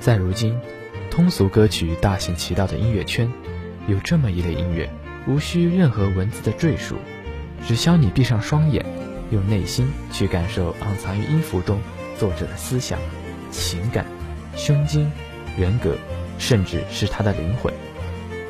[0.00, 0.58] 在如今，
[1.12, 3.32] 通俗歌曲大行其道的音乐圈，
[3.86, 4.90] 有这么一类音乐，
[5.28, 6.96] 无需任何文字的赘述，
[7.64, 8.84] 只需要你闭上双眼，
[9.30, 11.80] 用内心去感受暗藏于音符中
[12.18, 12.98] 作者的思想、
[13.52, 14.04] 情感、
[14.56, 15.08] 胸襟、
[15.56, 15.96] 人格，
[16.36, 17.72] 甚至是他的灵魂。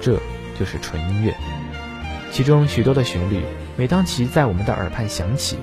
[0.00, 0.18] 这
[0.62, 1.34] 就是纯音乐。
[2.30, 3.42] 其中许多的旋律，
[3.76, 5.58] 每当其在我们的耳畔响起，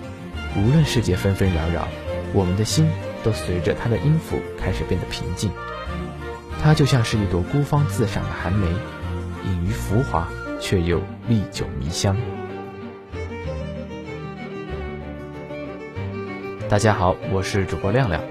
[0.57, 1.88] 无论世界纷纷扰扰，
[2.34, 2.91] 我们的心
[3.23, 5.52] 都随着它的音符开始变得平静。
[6.62, 8.67] 它就像是一朵孤芳自赏的寒梅，
[9.45, 10.27] 隐于浮华，
[10.59, 12.18] 却又历久弥香。
[16.68, 18.21] 大家好，我是主播亮亮，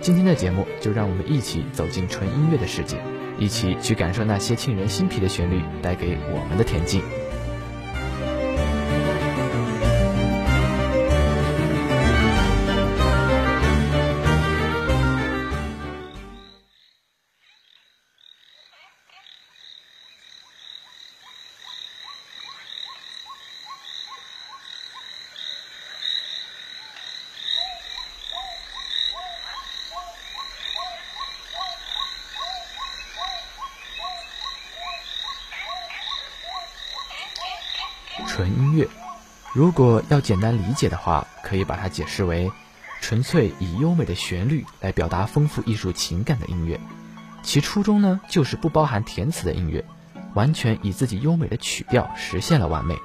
[0.00, 2.96] 今天的节目就让我们一起走进纯音乐的世界，
[3.42, 7.02] 一起去感受那些沁人心脾的旋律带给我们的恬静。
[38.26, 38.88] 纯音乐，
[39.52, 42.50] 如果要简单理解的话，可以把它解释为
[43.00, 46.80] 纯粹以优美的旋律来表达丰富艺术情感的音乐。
[47.42, 49.84] 其初衷呢，就是不包含填词的音乐，
[50.34, 52.96] 完全以自己优美的曲调实现了完美。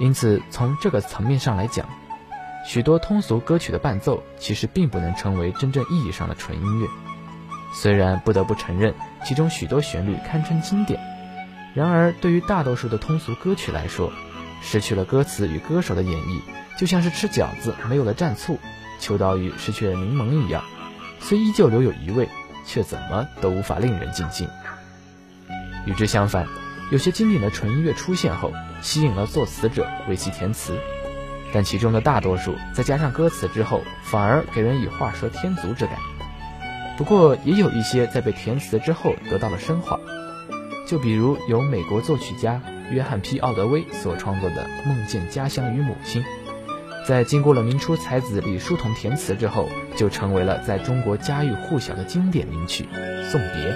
[0.00, 1.86] 因此，从这个层面上来讲，
[2.66, 6.88] 许多通俗歌曲的伴奏其实并不能称为真正意义上的纯音乐。
[7.72, 10.98] 虽然不得不承认，其中许多旋律堪称经典。
[11.72, 14.10] 然而，对于大多数的通俗歌曲来说，
[14.60, 16.40] 失去了歌词与歌手的演绎，
[16.78, 18.58] 就像是吃饺子没有了蘸醋，
[18.98, 20.62] 秋刀鱼失去了柠檬一样，
[21.20, 22.28] 虽依旧留有余味，
[22.66, 24.48] 却怎么都无法令人尽兴。
[25.86, 26.46] 与之相反，
[26.90, 28.52] 有些经典的纯音乐出现后，
[28.82, 30.78] 吸引了作词者为其填词，
[31.52, 35.96] 但其中的大多数在加上歌词之后，反而给人以画蛇添足之感。
[36.98, 39.98] 不过，也有一些在被填词之后得到了升华。
[40.86, 46.22] 就比如由美国作曲家约翰 ·P· 奥德威所创作的《梦见家乡与母亲》，
[47.06, 52.84] 在经过了明初才子李叔同填词之后，就成为了在中国家喻户晓的经典名曲
[53.30, 53.72] 《送别》。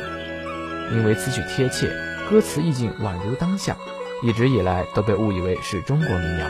[0.93, 1.91] 因为此曲贴切，
[2.29, 3.77] 歌词意境宛如当下，
[4.23, 6.47] 一直以来都被误以为是中国民谣。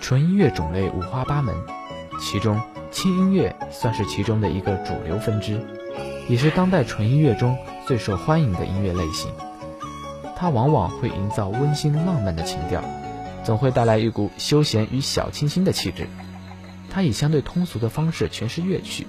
[0.00, 1.54] 纯音乐种类五花八门，
[2.20, 2.60] 其中。
[2.90, 5.60] 轻音乐算是其中的一个主流分支，
[6.28, 7.56] 也是当代纯音乐中
[7.86, 9.30] 最受欢迎的音乐类型。
[10.36, 12.84] 它往往会营造温馨浪漫的情调，
[13.44, 16.06] 总会带来一股休闲与小清新的气质。
[16.90, 19.06] 它以相对通俗的方式诠释乐曲，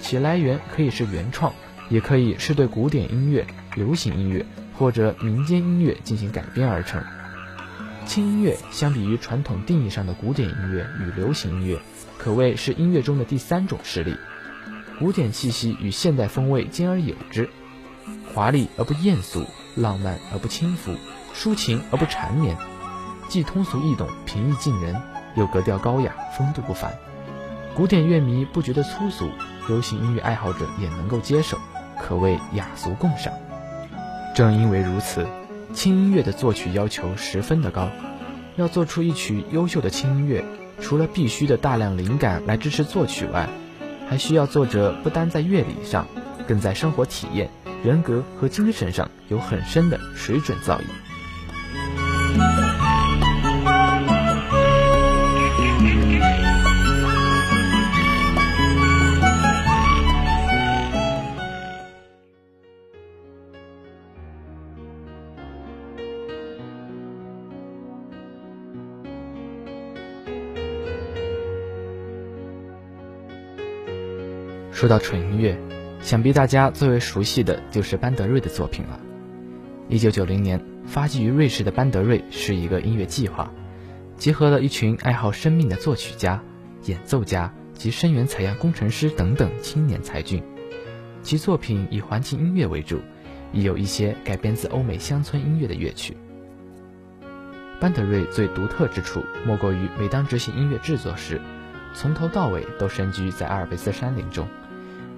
[0.00, 1.52] 其来源可以是原创，
[1.88, 4.44] 也可以是对古典音乐、流行音乐
[4.78, 7.02] 或者民间音乐进行改编而成。
[8.06, 11.78] 轻音乐相比于传统定义上的古典音乐与流行音乐。
[12.16, 14.16] 可谓是音乐中的第三种势力，
[14.98, 17.48] 古典气息与现代风味兼而有之，
[18.34, 19.44] 华丽而不艳俗，
[19.76, 20.92] 浪漫而不轻浮，
[21.32, 22.56] 抒情而不缠绵，
[23.28, 25.00] 既通俗易懂、平易近人，
[25.36, 26.92] 又格调高雅、风度不凡。
[27.76, 29.30] 古典乐迷不觉得粗俗，
[29.68, 31.56] 流行音乐爱好者也能够接受，
[32.00, 33.32] 可谓雅俗共赏。
[34.34, 35.24] 正因为如此，
[35.72, 37.88] 轻音乐的作曲要求十分的高，
[38.56, 40.44] 要做出一曲优秀的轻音乐。
[40.80, 43.48] 除了必须的大量灵感来支持作曲外，
[44.08, 46.06] 还需要作者不单在乐理上，
[46.46, 47.50] 更在生活体验、
[47.84, 52.67] 人格和精神上有很深的水准造诣。
[74.78, 75.58] 说到纯音乐，
[76.00, 79.00] 想必大家最为熟悉的就是班德瑞的作品了。
[79.88, 83.52] 一九九零年，发迹于瑞士的班德瑞是一个音乐计划，
[84.16, 86.40] 结合了一群爱好生命的作曲家、
[86.84, 90.40] 演奏家及声源采样工程师等等青年才俊。
[91.22, 93.00] 其作品以环境音乐为主，
[93.52, 96.16] 亦有一些改编自欧美乡村音乐的乐曲。
[97.80, 101.40] 班德瑞最独特之处，莫过于每当执行音乐制作时，
[101.94, 104.46] 从头到尾都深居在阿尔卑斯山林中。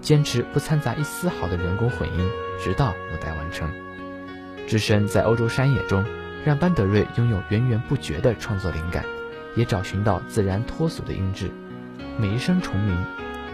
[0.01, 3.71] 坚持不掺杂一丝毫的人工混音，直到母带完成。
[4.67, 6.05] 置身在欧洲山野中，
[6.45, 9.05] 让班德瑞拥有源源不绝的创作灵感，
[9.57, 11.51] 也找寻到自然脱俗的音质。
[12.19, 13.05] 每一声虫鸣、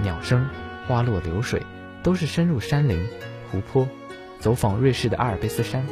[0.02, 0.48] 鸟声、
[0.87, 1.62] 花落流水，
[2.02, 3.06] 都是深入山林、
[3.50, 3.88] 湖泊，
[4.38, 5.84] 走访瑞士的阿尔卑斯山、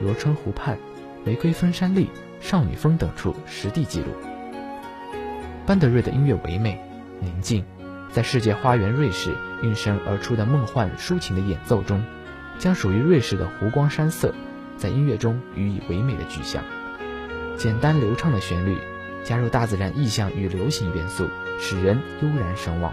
[0.00, 0.78] 罗春湖畔、
[1.24, 2.06] 玫瑰峰山麓、
[2.40, 4.06] 少女峰等处实地记录。
[5.66, 6.80] 班德瑞的音乐唯美、
[7.20, 7.64] 宁静，
[8.12, 12.04] 在世界花园瑞士应声而出的梦幻抒情的演奏中，
[12.58, 14.34] 将属于瑞士的湖光山色。
[14.76, 16.62] 在音乐中予以唯美的具象，
[17.56, 18.76] 简单流畅的旋律，
[19.24, 22.92] 加入大自然意象与流行元素，使人悠然神往。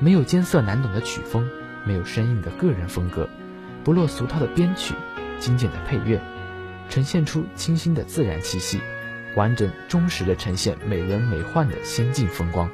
[0.00, 1.46] 没有艰涩难懂的曲风，
[1.84, 3.28] 没有生硬的个人风格，
[3.84, 4.94] 不落俗套的编曲，
[5.38, 6.18] 精简的配乐，
[6.88, 8.80] 呈现出清新的自然气息，
[9.36, 12.70] 完整忠实的呈现美轮美奂的仙境风光。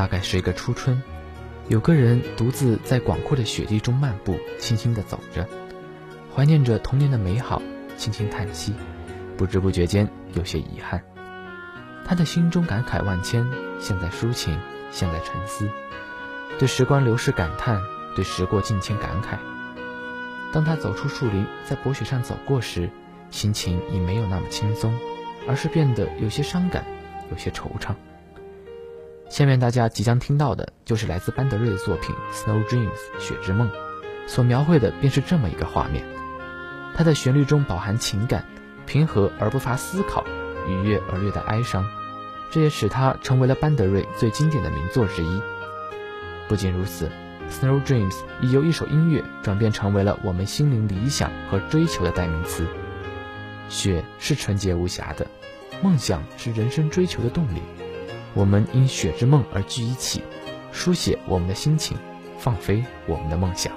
[0.00, 1.02] 大概是一个初春，
[1.68, 5.46] 有个人独自在广阔的雪地中漫步，轻轻地走着，
[6.34, 7.60] 怀念着童年的美好，
[7.98, 8.72] 轻轻叹息，
[9.36, 11.04] 不知不觉间有些遗憾。
[12.06, 13.46] 他的心中感慨万千，
[13.78, 14.58] 像在抒情，
[14.90, 15.68] 像在沉思，
[16.58, 17.78] 对时光流逝感叹，
[18.16, 19.36] 对时过境迁感慨。
[20.50, 22.88] 当他走出树林，在薄雪上走过时，
[23.30, 24.98] 心情已没有那么轻松，
[25.46, 26.86] 而是变得有些伤感，
[27.30, 27.94] 有些惆怅。
[29.30, 32.90] 下面大家即将听到的就是来自班德瑞的作品《Snow Dreams》
[33.20, 33.70] 雪之梦，
[34.26, 36.04] 所描绘的便是这么一个画面。
[36.96, 38.44] 它的旋律中饱含情感，
[38.86, 40.24] 平和而不乏思考，
[40.66, 41.86] 愉悦而略带哀伤，
[42.50, 45.40] 这也使它成为了班德瑞最经典的名作之一。
[46.48, 47.08] 不仅如此，
[47.52, 48.10] 《Snow Dreams》
[48.40, 52.66] 已由一首音乐转变成为了我们心灵理想和追求的代名词。
[53.68, 55.24] 雪是纯洁无瑕的，
[55.80, 57.62] 梦想是人生追求的动力。
[58.34, 60.22] 我们因雪之梦而聚一起，
[60.72, 61.96] 书写我们的心情，
[62.38, 63.72] 放飞我们的梦想。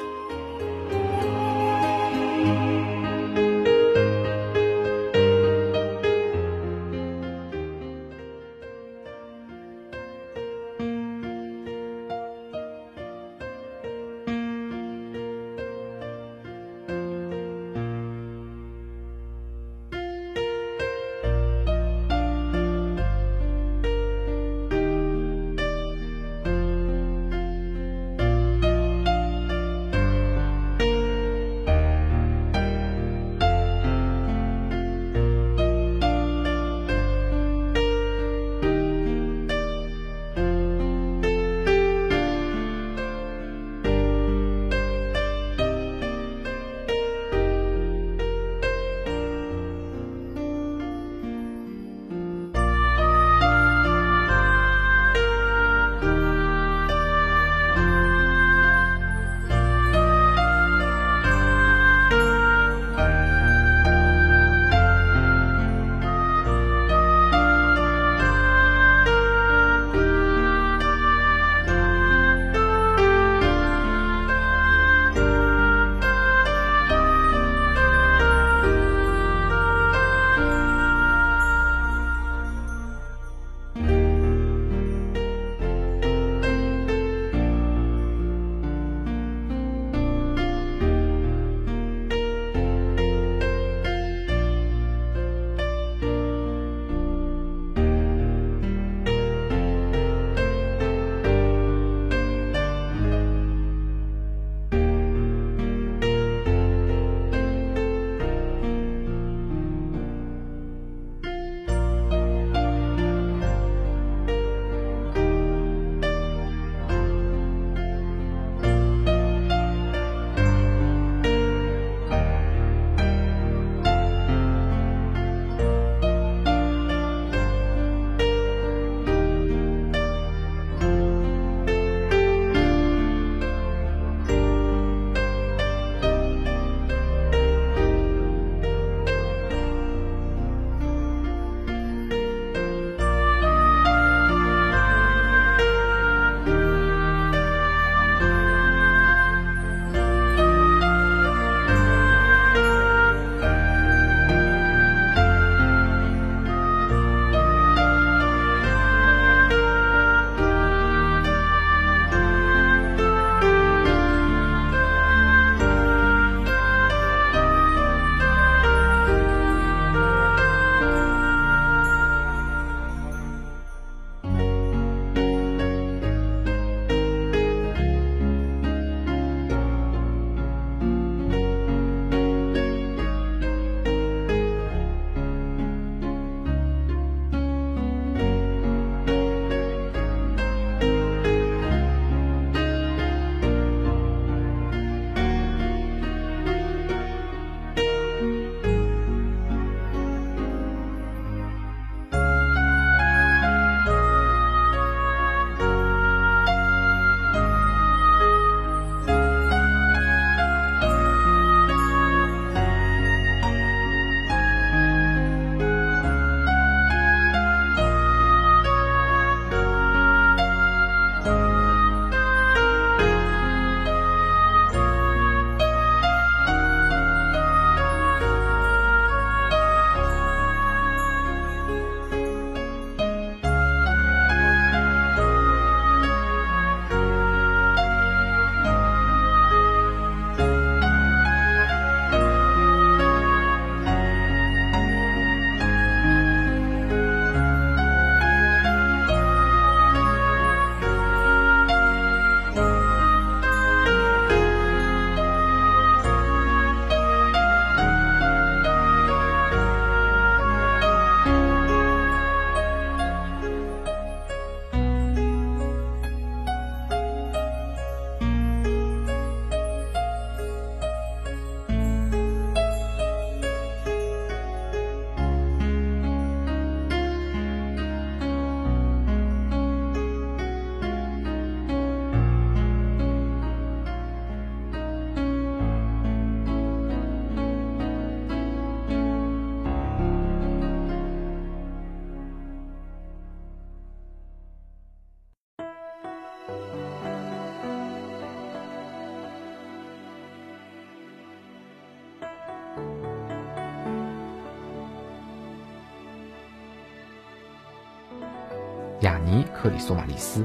[309.13, 310.43] 雅尼·克里索马利斯。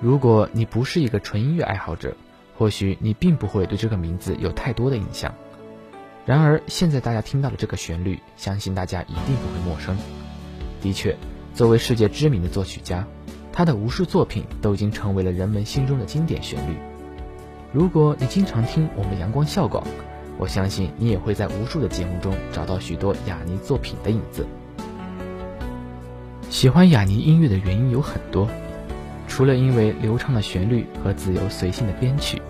[0.00, 2.16] 如果你不是一个纯音乐爱好者，
[2.58, 5.32] 或许你并不会对这个名字有太多的印象。
[6.24, 9.96] 然而，现在大家听到的这个旋律，相信大家一定不会陌生。
[10.82, 11.16] 的确，
[11.54, 13.06] 作为世界知名的作曲家，
[13.52, 16.74] 他的无数作品都已经成为了人们心中的经典旋律。
[17.72, 19.86] 如果你经常听我们阳光校广，
[20.38, 24.44] 我相信你也会在无数的节目中找到许多雅尼作品的影子。
[26.56, 28.48] 喜欢雅尼音乐的原因有很多，
[29.28, 32.40] 除了因为流畅的旋律和自由随性的编曲，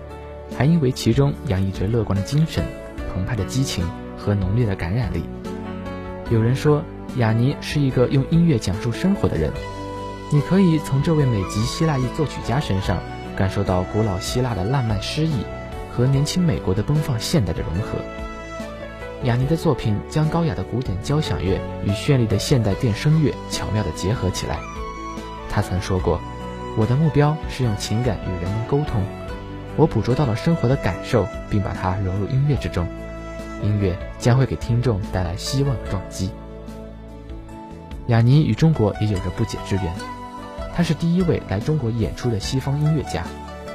[0.57, 2.63] 还因为其中洋溢着乐观的精神。
[3.13, 3.85] 澎湃的激情
[4.17, 5.23] 和浓烈的感染力。
[6.31, 6.81] 有人说，
[7.17, 9.51] 雅尼是一个用音乐讲述生活的人。
[10.31, 12.99] 你可以从这位美籍希腊裔作曲家身上
[13.35, 15.33] 感受到古老希腊的浪漫诗意
[15.91, 17.99] 和年轻美国的奔放现代的融合。
[19.23, 24.59] 雅尼的作品将高雅的古典交响乐与绚丽的现代电声乐巧妙地结合起来。
[25.49, 26.21] 他曾说过
[26.77, 29.03] ：“我的目标是用情感与人们沟通。
[29.75, 32.87] 我捕捉到了生活的感受，并把它融入音乐之中。”
[33.63, 36.29] 音乐将会给听众带来希望的撞击。
[38.05, 39.91] 雅尼与中国也有着不解之缘，
[40.75, 43.23] 他是第一位来中国演出的西方音乐家，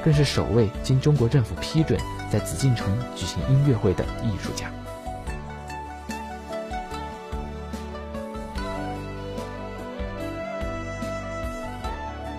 [0.05, 1.99] 更是首位经中国政府批准
[2.31, 4.71] 在紫禁城举行音乐会的艺术家。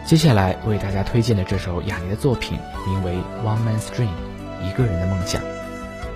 [0.06, 4.06] 接下来为大家推荐的这首雅尼的作品，名为《One Man's Dream》，
[4.62, 5.40] 一个人的梦想。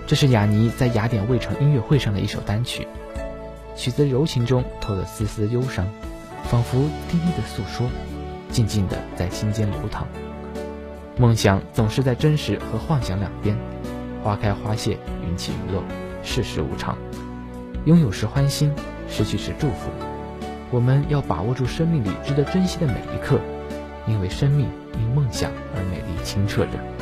[0.07, 2.87] 这是雅尼在雅典卫城音乐会上的一首单曲，
[3.75, 5.87] 曲子柔情中透着丝丝忧伤，
[6.45, 6.80] 仿佛
[7.11, 7.88] 低低的诉说，
[8.50, 10.07] 静静的在心间流淌。
[11.16, 13.57] 梦想总是在真实和幻想两边，
[14.23, 15.83] 花开花谢，云起云落，
[16.23, 16.95] 世事无常。
[17.87, 18.71] 拥有时欢欣，
[19.09, 19.88] 失去时祝福。
[20.71, 23.40] 我们要把握住生命里值得珍惜的每一刻，
[24.09, 26.98] 因为生命因梦想而美丽清澈着。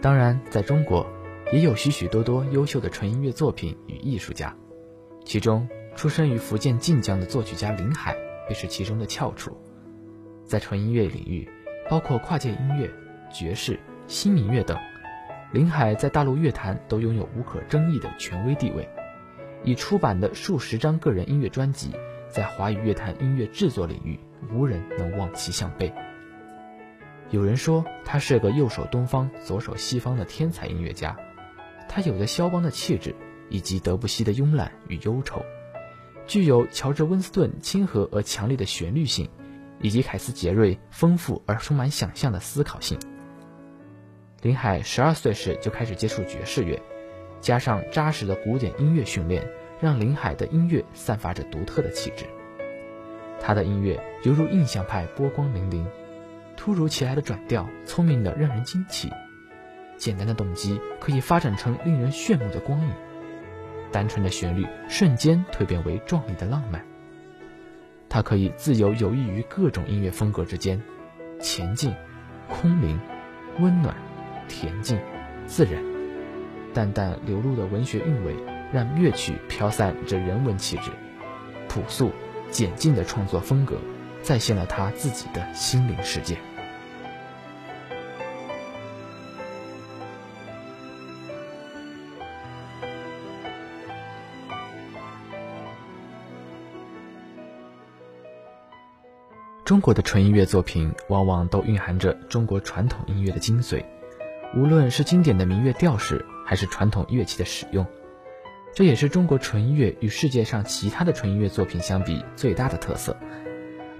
[0.00, 1.06] 当然，在中国
[1.52, 4.54] 也有许许多多优秀的纯音乐作品与艺术家，
[5.24, 9.56] 其中出生于福建晋江的作曲家林海便是其中的翘楚。
[10.44, 11.48] 在纯音乐领域，
[11.90, 12.88] 包括跨界音乐、
[13.32, 14.78] 爵士、新民乐等，
[15.52, 18.88] 林海在大陆乐坛都拥有无可争议的权威地位。
[19.64, 21.90] 已出版的数十张个人音乐专辑，
[22.28, 24.20] 在华语乐坛音乐制作领域，
[24.54, 25.92] 无人能望其项背。
[27.30, 31.14] 有人说他是个右手东方、左手西方的天才音乐家，
[31.86, 33.14] 他有着肖邦的气质，
[33.50, 35.44] 以及德布西的慵懒与忧愁，
[36.26, 39.28] 具有乔治温斯顿亲和而强烈的旋律性，
[39.80, 42.98] 以及凯斯杰瑞丰富而充满想象的思考性。
[44.40, 46.80] 林海十二岁时就开始接触爵士乐，
[47.42, 49.46] 加上扎实的古典音乐训练，
[49.82, 52.24] 让林海的音乐散发着独特的气质。
[53.38, 55.84] 他的音乐犹如印象派波光粼粼。
[56.58, 59.08] 突如其来的转调，聪明的让人惊奇；
[59.96, 62.90] 简单的动机可以发展成令人炫目的光影；
[63.92, 66.84] 单纯的旋律瞬间蜕变为壮丽的浪漫。
[68.08, 70.82] 它可以自由游弋于各种音乐风格之间，
[71.40, 71.94] 前进、
[72.48, 72.98] 空灵、
[73.60, 73.94] 温暖、
[74.48, 74.98] 恬静、
[75.46, 75.80] 自然，
[76.74, 78.34] 淡淡流露的文学韵味，
[78.72, 80.90] 让乐曲飘散着人文气质。
[81.68, 82.10] 朴素、
[82.50, 83.78] 简净的创作风格，
[84.22, 86.36] 再现了他自己的心灵世界。
[99.78, 103.84] 中国的纯音乐作品往往都蕴含着中国传统音乐的精髓，
[104.56, 107.86] 无论是经典的民乐调式，还是传统乐器的使用，
[108.74, 113.16] 这也是中国纯音乐与世界上其他的纯音乐作品相比最大的特色。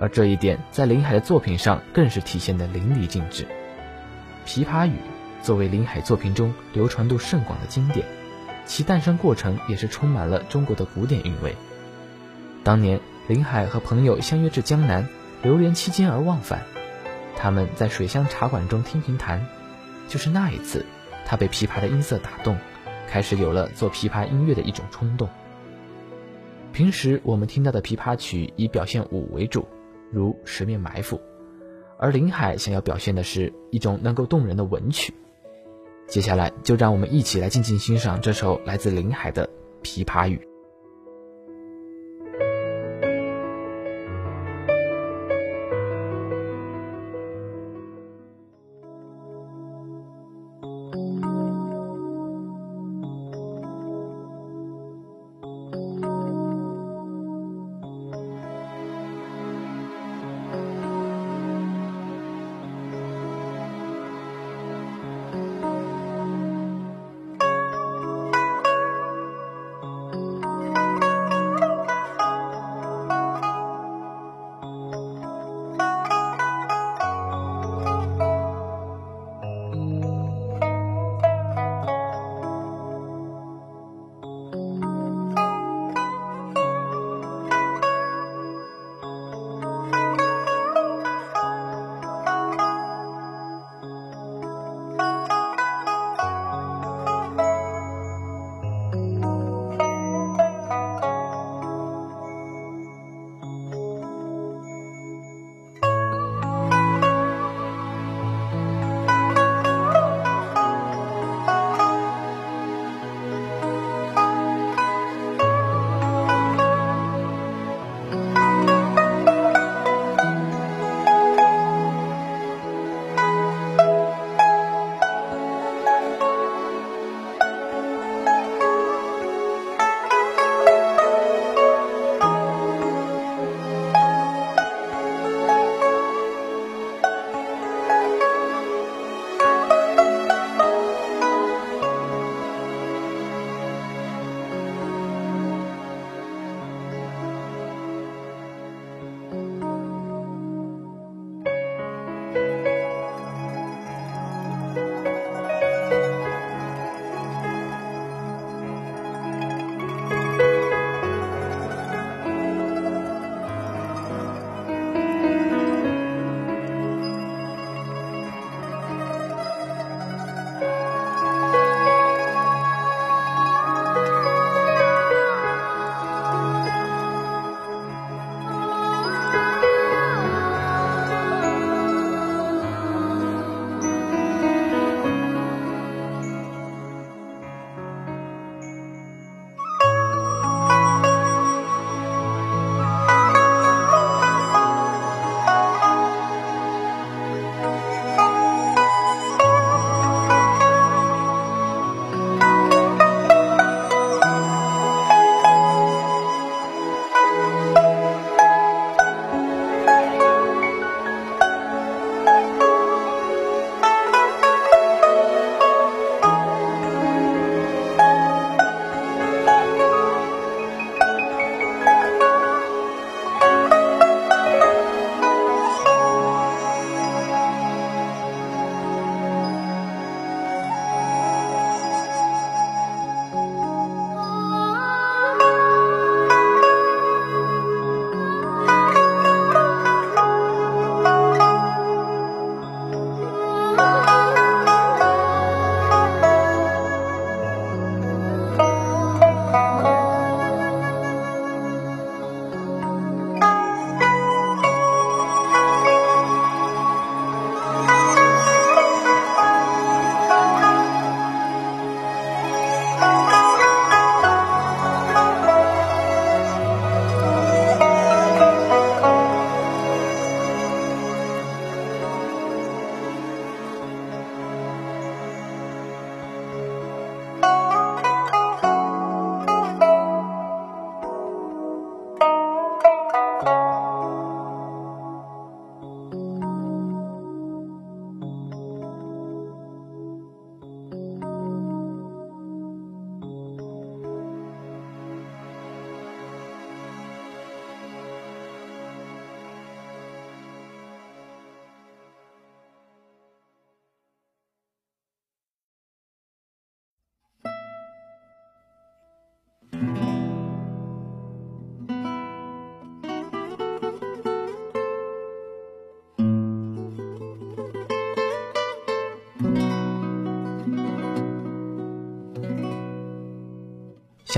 [0.00, 3.44] 而这一点在林海的作品上更是体现得淋漓尽致。
[4.44, 4.94] 《琵琶语》
[5.44, 8.04] 作为林海作品中流传度甚广的经典，
[8.66, 11.54] 其诞生过程也是充满了中国的古典韵味。
[12.64, 15.08] 当年林海和朋友相约至江南。
[15.42, 16.64] 流连期间而忘返，
[17.37, 19.46] 他们在水乡茶馆中听评弹，
[20.09, 20.85] 就是那一次，
[21.24, 22.57] 他被琵琶的音色打动，
[23.07, 25.29] 开始有了做琵琶音乐的一种冲动。
[26.72, 29.66] 平时我们听到的琵琶曲以表现武为主，
[30.12, 31.16] 如《十面埋伏》，
[31.98, 35.14] 而林海想要表现的是一种能够动人的文曲。
[36.09, 39.46] 接下来就让我们一起来静静欣赏这首来自林海的
[39.83, 40.40] 《琵琶语》。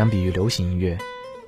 [0.00, 0.96] 相比于流行音乐，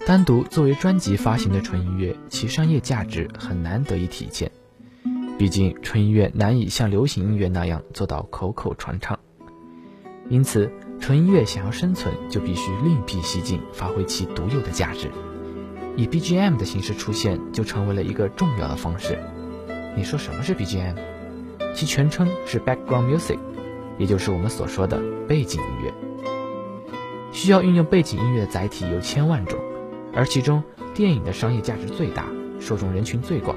[0.07, 4.53] 单独作为专辑发行的纯音乐，其商业价值很难得以体现。
[5.39, 9.19] 毕竟，纯音乐难以像流行音乐那样做到口口传唱。
[10.29, 15.11] 因此，纯音乐想要生存，就必须另辟蹊径，发挥其独有的价值。
[15.97, 19.19] 以 BGM 的形式出现，就成为了一个重要的方式。
[19.97, 20.97] 你说什么是 BGM？
[21.73, 23.39] 其全称是 Background Music，
[23.97, 25.95] 也就是我们所说的背景音乐。
[27.43, 29.59] 需要运用背景音乐的载体有千万种，
[30.15, 30.63] 而其中
[30.95, 32.27] 电影的商业价值最大，
[32.61, 33.57] 受众人群最广。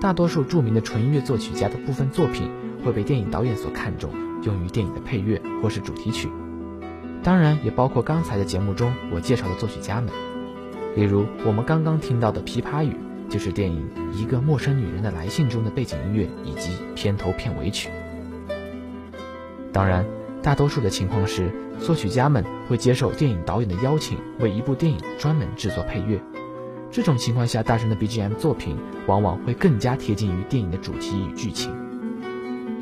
[0.00, 2.48] 大多数著名的纯音乐作曲家的部分作品
[2.84, 4.12] 会被电影导演所看重，
[4.44, 6.28] 用于电影的配乐或是主题曲。
[7.24, 10.12] 当然，也包括刚才的节目中我介绍的作曲家们，
[10.94, 12.92] 例如我们刚刚听到的《琵琶语》，
[13.28, 17.88] 就是电影《一个陌生女人的来信》中的背景音乐以及片头片尾曲。
[19.72, 20.06] 当然。
[20.44, 26.20] 大多数的情况是，作曲家们会接受电影导演的邀请，为一部电影专门制作配乐。
[26.90, 28.76] 这种情况下大神的 BGM 作品，
[29.06, 31.72] 往往会更加贴近于电影的主题与剧情。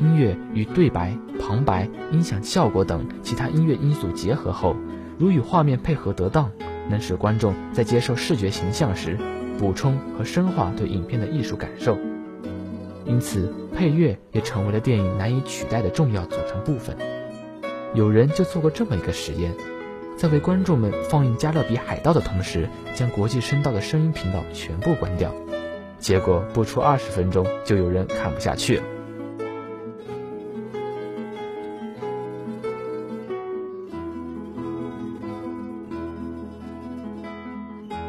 [0.00, 4.74] 音乐与对白、旁白、音响效果等其他音乐因素结合后，
[5.16, 6.50] 如与画面配合得当，
[6.90, 9.16] 能使观众在接受视觉形象时，
[9.56, 11.96] 补充和深化对影片的艺术感受。
[13.06, 16.96] 因此，配乐也成为了电影难以取代的重要组成部分。
[17.94, 19.54] 有人就做过这么一个实验，
[20.16, 25.30] 在为观众们放映《加勒比海盗》的同时，将国际声道的声音频道全部关掉，
[25.98, 28.82] 结果不出二十分钟，就有人看不下去了。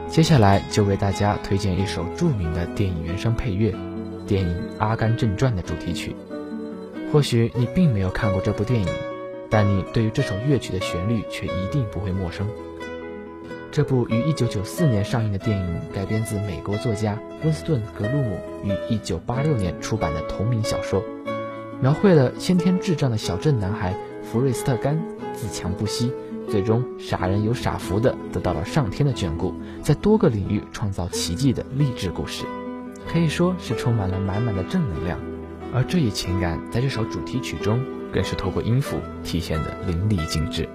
[0.07, 3.75] 接下来就为大家推荐一首著名的电影原声配乐，
[4.25, 6.15] 电影《阿甘正传》的主题曲。
[7.11, 8.87] 或许你并没有看过这部电影。
[9.53, 12.47] 但你对于这首乐曲的旋律却一定不会陌生。
[13.71, 21.03] 这部于1994年上映的电影改编自美国作家温斯顿·格鲁姆于1986年出版的同名小说，
[21.79, 24.99] 描绘了先天智障的小镇男孩福瑞斯特·甘
[25.35, 26.11] 自强不息，
[26.49, 32.43] 最终傻人有傻福的得到了上天的眷顾，在多个领域创造奇迹的励志故事，
[33.07, 35.19] 可以说是充满了满满的正能量。
[35.75, 37.79] 而这一情感在这首主题曲中。
[38.13, 40.69] 更是透过音符体现的淋漓尽致。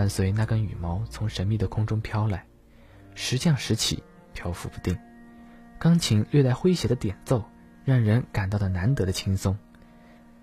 [0.00, 2.46] 伴随那根羽毛从神秘的空中飘来，
[3.14, 4.96] 时降时起，漂浮不定。
[5.78, 7.44] 钢琴略带诙谐的点奏，
[7.84, 9.58] 让人感到了难得的轻松，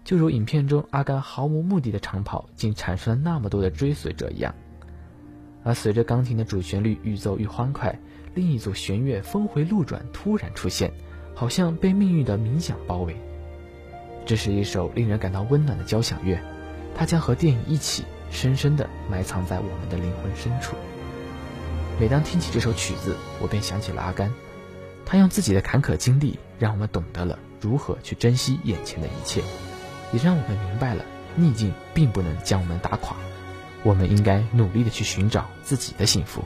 [0.04, 4.54] 就如影片中阿甘毫无目的的长跑，竟产生了那么多的追随者一样。
[5.64, 7.98] 而随着钢琴的主旋律愈奏愈欢快，
[8.36, 10.94] 另一组弦乐峰回路转，突然出现，
[11.34, 13.18] 好像被命运的冥想包围。
[14.24, 16.40] 这是一首令人感到温暖的交响乐，
[16.94, 20.76] 它将和电影一起，深深地埋藏在我们的灵魂深处。
[22.00, 24.32] 每当听起这首曲子，我便想起了阿甘，
[25.06, 29.42] 他用自己的坎坷经历，让我们懂得了如何去珍惜眼前的一切，
[30.14, 31.04] 也让我们明白了
[31.36, 33.18] 逆境并不能将我们打垮。
[33.84, 36.44] 我们应该努力的去寻找自己的幸福。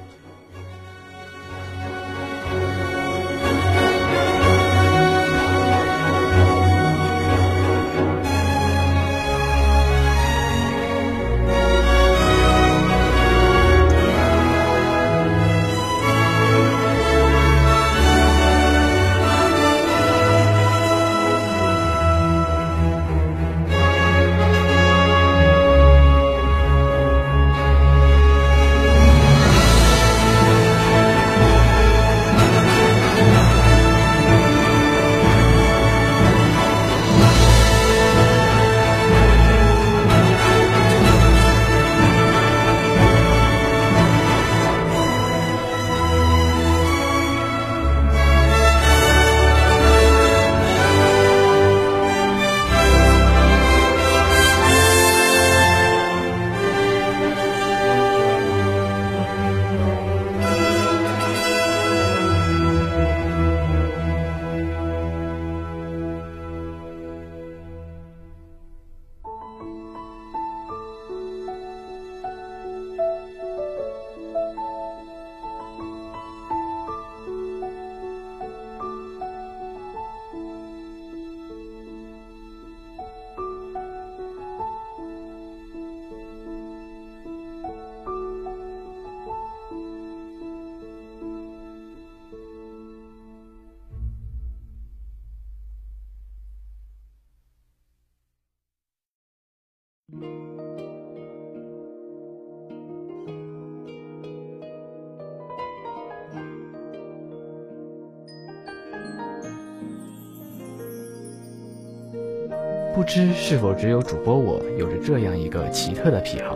[113.02, 116.56] 不知是否只有主播我有着这样一个奇特的癖好，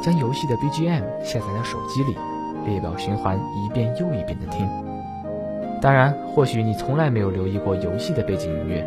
[0.00, 2.14] 将游戏的 BGM 下载到手机里，
[2.64, 4.68] 列表循环一遍又一遍的听。
[5.82, 8.86] 当然，或许你从来没有留意过游戏的背景音乐，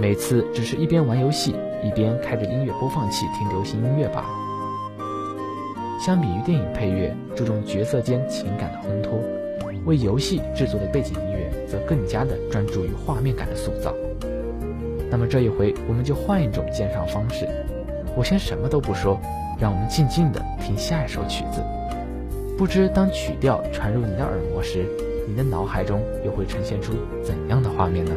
[0.00, 4.28] 每次只是一边玩游戏一边开着音乐播放器听流行音乐罢了。
[6.04, 9.20] 相比于电影配乐注重角色间情感的烘托，
[9.84, 13.94] 为游戏制作的背景音乐则更加的专注于画面感的塑造。
[15.10, 17.46] 那么这一回，我们就换一种鉴赏方式。
[18.16, 19.20] 我先什么都不说，
[19.58, 21.62] 让我们静静的听下一首曲子。
[22.58, 24.86] 不知当曲调传入你的耳膜时，
[25.28, 26.92] 你的脑海中又会呈现出
[27.22, 28.12] 怎样的画面呢？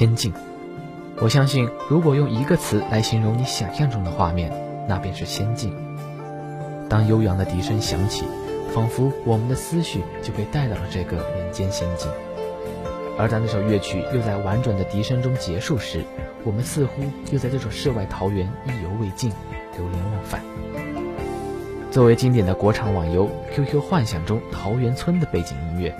[0.00, 0.32] 仙境，
[1.18, 4.50] 我相信，如果用一个词来形容你想象中的画面，
[4.88, 5.76] 那便是仙境。
[6.88, 8.24] 当悠扬的笛声响起，
[8.72, 12.10] 仿佛我们的思绪就被带到了这个人间仙境。
[13.18, 16.02] 而当这首乐曲又在婉转的笛声中结束时，
[16.44, 19.30] 我们似乎又在这首世外桃源意犹未尽，
[19.76, 20.40] 流连忘返。
[21.90, 25.94] 作为经典的国产网游《QQ 幻想》中桃源村的背景音乐，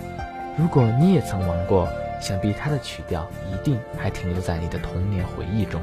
[0.56, 1.86] 如果你也曾玩过。
[2.20, 5.82] 想必它的曲调一定还停留在你的童年回忆中。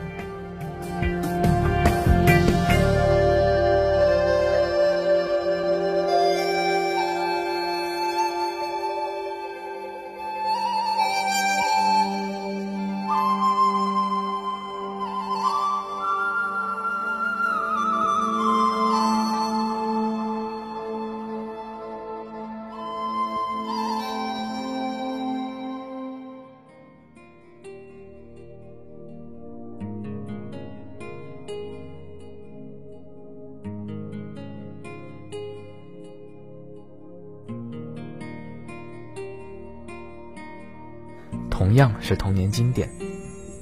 [42.08, 42.88] 是童年经典，《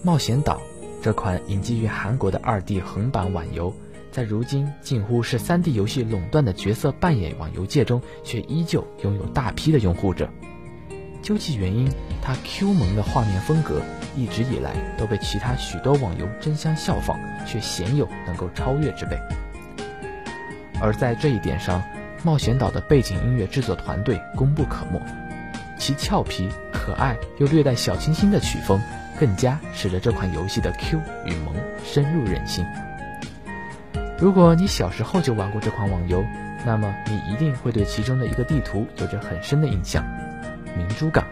[0.03, 0.57] 冒险岛》
[1.01, 3.73] 这款引进于韩国的二 D 横版网游，
[4.11, 10.29] 在如今近乎是三 D 游戏垄断的角色扮演网游界中，却依旧拥有大批的拥护者。
[11.23, 11.89] 究其原因，
[12.21, 13.81] 它 Q 萌的画面风格
[14.15, 17.17] 一直以来都被其他许多网游争相效仿，
[17.47, 19.17] 却鲜有能够超越之辈。
[20.79, 21.81] 而在这一点上，
[22.23, 25.01] 《冒险岛》的背景音乐制作团队功不可没，
[25.85, 28.81] 其俏皮、可爱又略带小清新的曲风，
[29.19, 32.65] 更加使得这款游戏的 Q 与萌深入人心。
[34.17, 36.25] 如果你小时候就玩过这款网游，
[36.65, 40.03] 那么你一定会对其中的一个地图有着很深的印象。
[40.75, 41.23] 明珠港，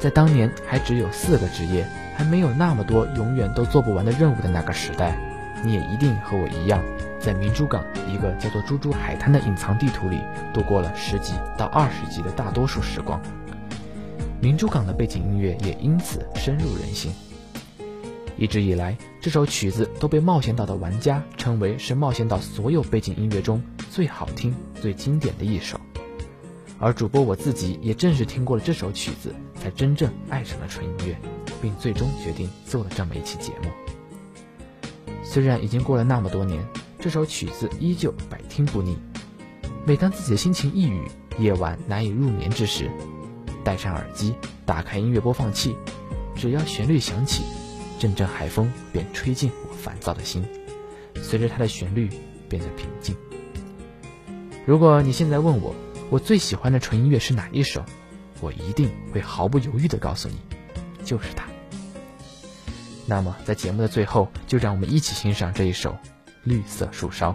[0.00, 5.16] 在当年还只有四个职业，还没有那么多永远都做不完的任务的那个时代，
[5.62, 6.82] 你也一定和我一样，
[7.20, 10.18] 在明珠港一个叫做“猪猪海滩”的隐藏地图里
[10.54, 13.20] 度过了十级到二十级的大多数时光。
[14.40, 17.12] 明珠港的背景音乐也因此深入人心。
[18.38, 25.78] 一直以来，这首曲子都被冒险岛的玩家称为是冒险岛所有背景音乐中最好听、最经典的一首。
[26.78, 31.14] 而主播我自己也正是听过了这首曲子，才真正爱上了纯音乐，
[31.60, 33.68] 并最终决定做了这么一期节目。
[35.22, 36.66] 虽然已经过了那么多年，
[37.00, 38.98] 这首曲子依旧百听不腻。
[39.86, 41.02] 每当自己的心情抑郁、
[41.38, 42.90] 夜晚难以入眠之时，
[43.64, 44.34] 戴上耳机，
[44.66, 45.74] 打开音乐播放器，
[46.36, 47.42] 只要旋律响起，
[47.98, 50.44] 阵阵海风便吹进我烦躁的心，
[51.22, 52.10] 随着它的旋律
[52.50, 53.16] 变得平静。
[54.66, 55.74] 如果你现在问我，
[56.10, 57.82] 我最喜欢的纯音乐是哪一首？
[58.42, 60.36] 我一定会毫不犹豫地告诉你，
[61.02, 61.46] 就是它。
[63.06, 65.92] 那么，在节目的最后，就让我们一起欣赏这一首
[66.44, 67.30] 《绿色树梢》。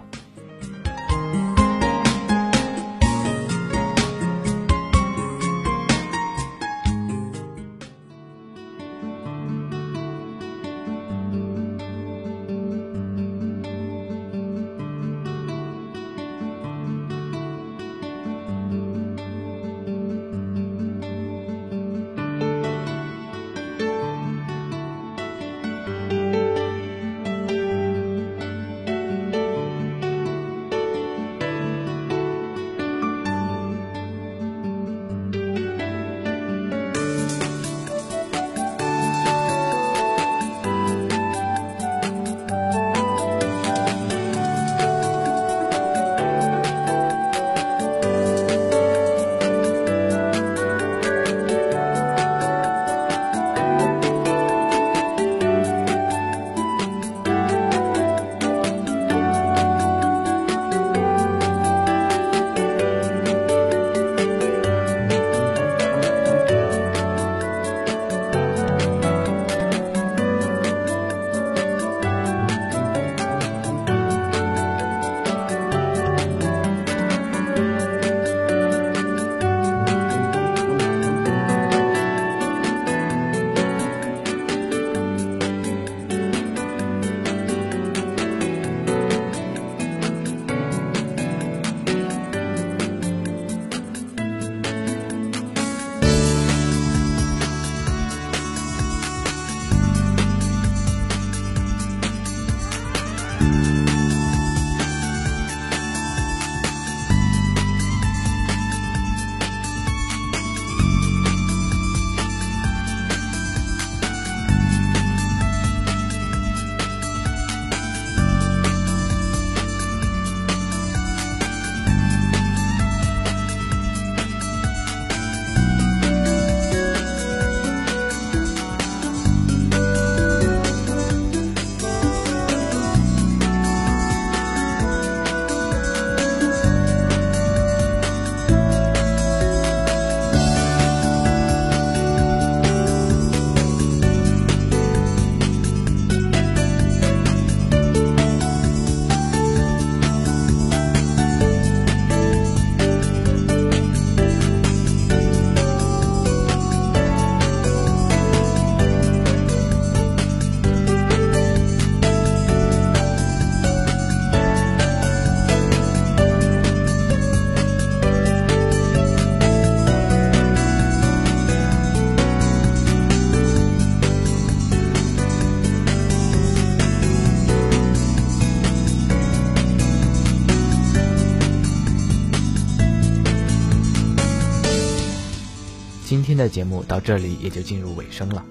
[186.36, 188.44] 天的节目到这里也就进入尾声了。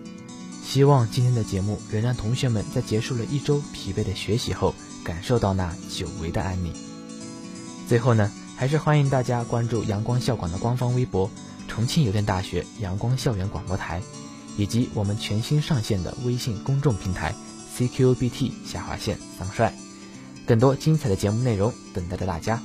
[0.63, 4.73] 希望今天的节目能让同学们在结束了一周疲惫的学习后，
[5.03, 6.73] 感受到那久违的安宁。
[7.87, 11.29] 最后呢，还是欢迎大家关注阳光校广的官方微博
[11.69, 14.01] “重庆邮电大学阳光校园广播台”，
[14.57, 17.33] 以及我们全新上线的微信公众平台
[17.77, 19.71] “CQBT 下划线桑帅”，
[20.47, 22.59] 更多精彩的节目内容等待着大家。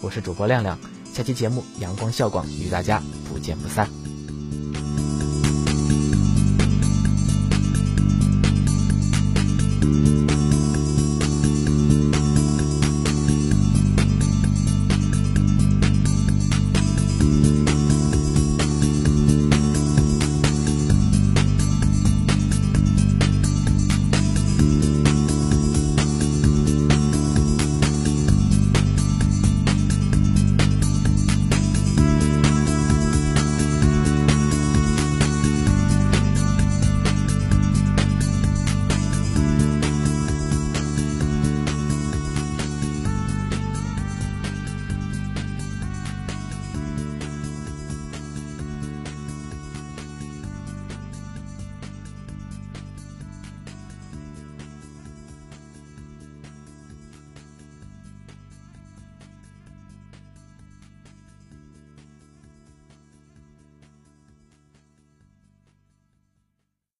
[0.00, 0.78] 我是主播亮亮，
[1.12, 4.01] 下期节目阳光校广与大家不见不散。